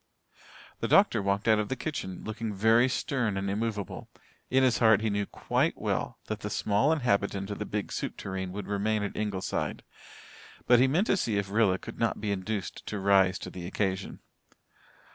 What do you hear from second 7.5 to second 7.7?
of the